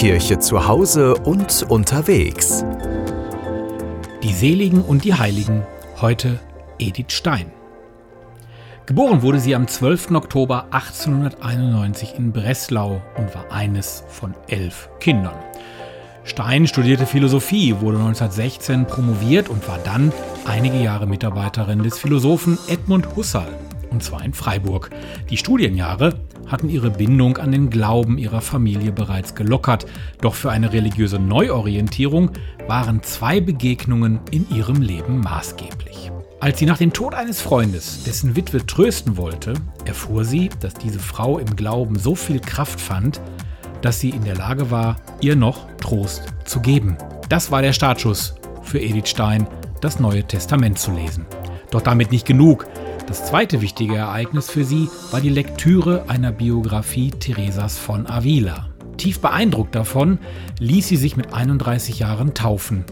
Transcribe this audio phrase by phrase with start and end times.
[0.00, 2.64] Kirche zu Hause und unterwegs.
[4.22, 5.62] Die Seligen und die Heiligen.
[6.00, 6.40] Heute
[6.78, 7.52] Edith Stein.
[8.86, 10.12] Geboren wurde sie am 12.
[10.12, 15.36] Oktober 1891 in Breslau und war eines von elf Kindern.
[16.24, 20.14] Stein studierte Philosophie, wurde 1916 promoviert und war dann
[20.46, 23.52] einige Jahre Mitarbeiterin des Philosophen Edmund Husserl,
[23.90, 24.90] und zwar in Freiburg.
[25.28, 29.86] Die Studienjahre hatten ihre Bindung an den Glauben ihrer Familie bereits gelockert,
[30.20, 32.30] doch für eine religiöse Neuorientierung
[32.66, 36.10] waren zwei Begegnungen in ihrem Leben maßgeblich.
[36.40, 39.52] Als sie nach dem Tod eines Freundes, dessen Witwe trösten wollte,
[39.84, 43.20] erfuhr sie, dass diese Frau im Glauben so viel Kraft fand,
[43.82, 46.96] dass sie in der Lage war, ihr noch Trost zu geben.
[47.28, 49.46] Das war der Startschuss für Edith Stein,
[49.80, 51.26] das Neue Testament zu lesen.
[51.70, 52.66] Doch damit nicht genug.
[53.10, 58.68] Das zweite wichtige Ereignis für sie war die Lektüre einer Biografie Theresas von Avila.
[58.98, 60.20] Tief beeindruckt davon
[60.60, 62.84] ließ sie sich mit 31 Jahren taufen.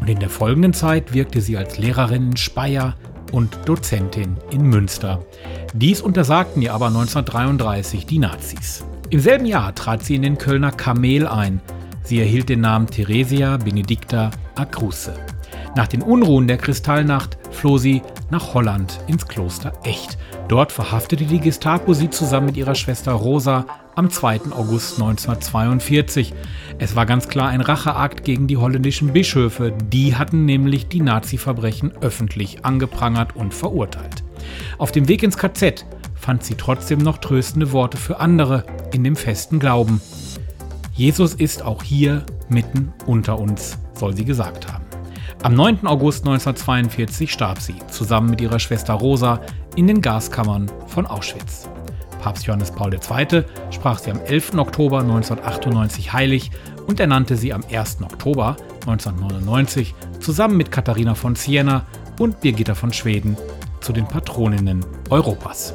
[0.00, 2.94] Und in der folgenden Zeit wirkte sie als Lehrerin in Speyer
[3.32, 5.26] und Dozentin in Münster.
[5.74, 8.84] Dies untersagten ihr aber 1933 die Nazis.
[9.10, 11.60] Im selben Jahr trat sie in den Kölner Kamel ein.
[12.04, 15.10] Sie erhielt den Namen Theresia Benedicta Acruce.
[15.76, 20.16] Nach den Unruhen der Kristallnacht floh sie nach Holland ins Kloster Echt.
[20.48, 24.52] Dort verhaftete die Gestapo sie zusammen mit ihrer Schwester Rosa am 2.
[24.52, 26.32] August 1942.
[26.78, 29.74] Es war ganz klar ein Racheakt gegen die holländischen Bischöfe.
[29.92, 34.24] Die hatten nämlich die Nazi-Verbrechen öffentlich angeprangert und verurteilt.
[34.78, 39.14] Auf dem Weg ins KZ fand sie trotzdem noch tröstende Worte für andere in dem
[39.14, 40.00] festen Glauben.
[40.94, 44.85] Jesus ist auch hier mitten unter uns, soll sie gesagt haben.
[45.46, 45.86] Am 9.
[45.86, 49.40] August 1942 starb sie, zusammen mit ihrer Schwester Rosa,
[49.76, 51.68] in den Gaskammern von Auschwitz.
[52.20, 53.44] Papst Johannes Paul II.
[53.70, 54.54] sprach sie am 11.
[54.58, 56.50] Oktober 1998 heilig
[56.88, 58.02] und ernannte sie am 1.
[58.02, 58.56] Oktober
[58.88, 61.86] 1999 zusammen mit Katharina von Siena
[62.18, 63.36] und Birgitta von Schweden
[63.80, 65.74] zu den Patroninnen Europas.